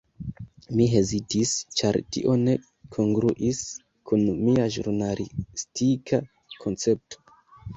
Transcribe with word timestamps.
Mi 0.77 0.85
hezitis, 0.93 1.51
ĉar 1.81 1.99
tio 2.15 2.33
ne 2.47 2.55
kongruis 2.97 3.61
kun 4.13 4.25
mia 4.47 4.67
ĵurnalistika 4.77 6.25
koncepto. 6.65 7.25